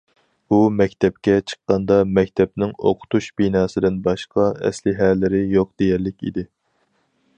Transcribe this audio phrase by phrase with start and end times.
[0.55, 6.49] ئۇ مەكتەپكە چىققاندا مەكتەپنىڭ ئوقۇتۇش بىناسىدىن باشقا ئەسلىھەلىرى يوق دېيەرلىك ئىدى.